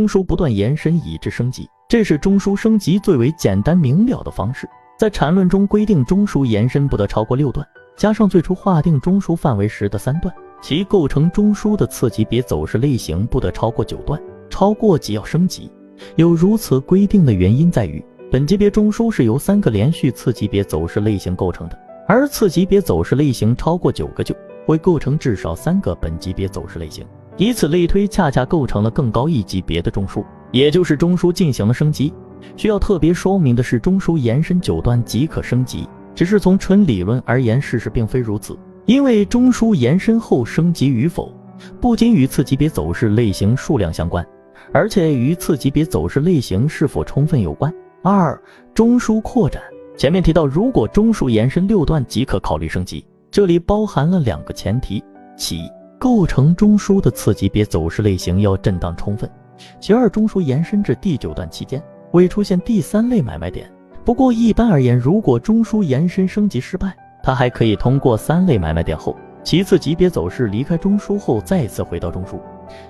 [0.00, 4.66] 中枢不断延伸以致升级，这是中枢升级最为简单明了的方式。
[4.98, 7.66] 在缠论中规定，中枢延伸不得超过六段，
[7.98, 14.18] 加上最初划定中枢范围时的三段，其构成中枢的次级别走势类型不得超过九段，
[14.48, 15.70] 超过即要升级。
[16.16, 21.78] 有如此规定的原因在于，本级别中枢是由三个连续次级别走势类型构成的，
[22.08, 27.04] 而次级别走势类型超过九个就会构成至少三个本级别走势类型，
[27.40, 30.22] 以此类推，恰恰构成了更高一级别的中枢，
[30.52, 32.12] 也就是中枢进行了升级。
[32.54, 38.58] 需要特别说明的是，中枢延伸九段即可升级，只是从纯理论而言，事实并非如此。
[38.84, 41.32] 因为中枢延伸后升级与否，
[41.80, 44.22] 不仅与次级别走势类型数量相关，
[44.70, 47.72] 而且与次级别走势类型是否充分有关。
[48.02, 48.38] 二、
[48.74, 49.62] 中枢扩展。
[49.96, 55.02] 前面提到，如果中枢延伸六段即可考虑升级，这里包含了两个前提：
[55.38, 55.70] 其一
[56.00, 59.28] 构成中枢的次级别走势类型要震荡充分；
[59.78, 61.80] 其二，中枢延伸至第九段期间。
[62.12, 63.70] 未出现第三类买卖点。
[64.02, 72.40] 不过一般而言，如果中枢延伸升级失败，它还可以通过三类买卖点后，其次级别走势离开中枢后再次回到中枢，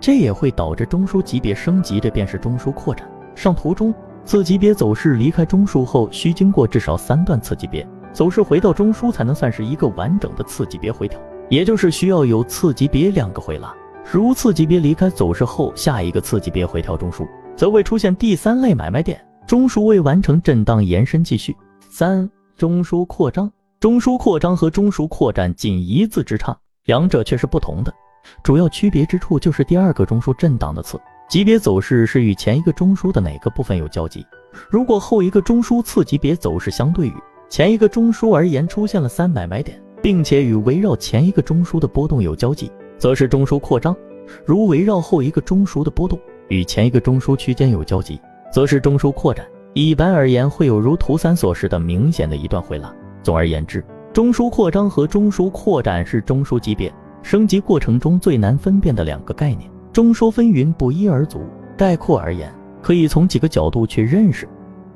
[0.00, 3.06] 这也会导致中枢级别升级，这便是中枢扩展。
[3.34, 3.92] 上图中，
[4.24, 11.20] 次级别走势离开中枢后，需经过至少三段次级别走势回到中枢，才能算是一个完整的次级别回调，
[11.54, 13.72] 也就是需要有次级别两个回拉。
[14.10, 17.24] 如次级别离开走势后，下一个次级别回调中枢。
[17.54, 21.56] 则会出现第三类买卖点，中枢未完成震荡延伸继续。
[21.88, 27.94] 三、中枢扩张，中枢扩张和中枢扩展仅一字之差，两者却是不同的。
[28.42, 34.26] 主要区别之处就是第二个中枢震荡的次级别走势是与前一个中枢的哪个部分有交集。
[34.68, 37.14] 如果后一个中枢次级别走势相对于
[37.48, 43.96] 前一个中枢而言出现了三买卖点，并且与围绕前一个中枢的波动有交集，则是中枢扩张。
[44.44, 46.20] 如围绕后一个中枢的波动。
[46.48, 48.20] 与前一个中枢区间有交集，
[48.52, 49.46] 则是中枢扩展。
[49.72, 52.94] 一般而言，会有如图三所示的明显的一段回拉。
[53.22, 53.82] 总而言之，
[54.12, 56.92] 中枢扩张和中枢扩展是中枢级别
[57.22, 59.70] 升级过程中最难分辨的两个概念。
[59.90, 61.40] 众说纷纭，不一而足。
[61.78, 64.46] 概括而言，可以从几个角度去认识：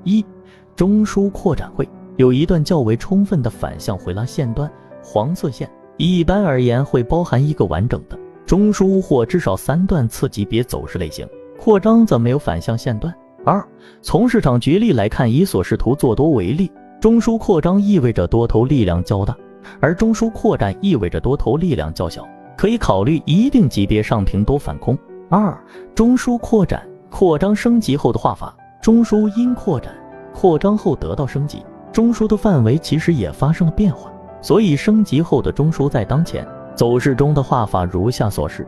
[0.05, 0.23] 一、
[0.77, 1.89] 中枢扩展会
[2.19, 4.71] 有一段较为充分的反向回拉线段，
[5.03, 5.71] 黄色线。
[5.97, 11.27] 一般而言，会包含一个完整的中枢或至少三段次级别走势类型。
[11.59, 13.13] 扩张则没有反向线段。
[13.45, 13.67] 二，
[14.01, 16.71] 从市场局例来看，以所示图做多为例，
[17.01, 19.37] 中枢扩张意味着多头力量较大，
[19.81, 22.27] 而中枢扩展意味着多头力量较小，
[22.57, 24.97] 可以考虑一定级别上平多反空。
[25.29, 25.57] 二，
[25.95, 29.93] 中枢扩展扩张升级后的画法，中枢因扩展
[30.33, 38.67] 扩张后得到升级，中枢的范围其实也发生了变化，所以升级后的中枢在当前走势中的画法如下所示。